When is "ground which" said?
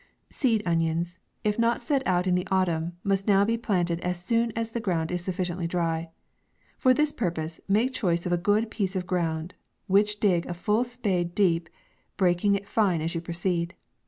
9.05-10.19